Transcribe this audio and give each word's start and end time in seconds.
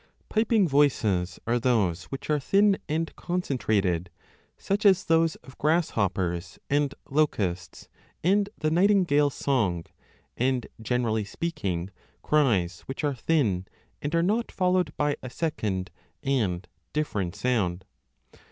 Piping 0.29 0.67
voices 0.67 1.37
are 1.45 1.59
those 1.59 2.05
which 2.05 2.27
are 2.31 2.39
thin 2.39 2.79
and 2.89 3.15
concentrated, 3.15 4.09
such 4.57 4.83
as 4.83 5.03
those 5.03 5.35
of 5.45 5.59
grasshoppers 5.59 6.57
and 6.71 6.95
locusts 7.07 7.87
and 8.23 8.49
the 8.57 8.71
nightin 8.71 9.03
gale 9.03 9.27
s 9.27 9.35
song, 9.35 9.85
and, 10.35 10.65
generally 10.81 11.23
speaking, 11.23 11.91
cries 12.23 12.79
which 12.87 13.03
are 13.03 13.13
thin, 13.13 13.67
and 14.01 14.15
are 14.15 14.23
not 14.23 14.51
followed 14.51 14.91
by 14.97 15.15
a 15.21 15.29
second 15.29 15.91
and 16.23 16.67
different 16.93 17.35
sound. 17.35 17.85